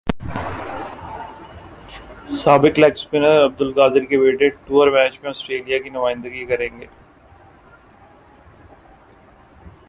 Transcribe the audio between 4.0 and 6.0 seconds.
کے بیٹے ٹورمیچ میں اسٹریلیا کی